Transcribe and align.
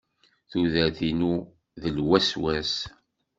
Tuder- 0.49 0.99
inu 1.09 1.33
d 1.81 1.83
lweswas. 1.97 2.73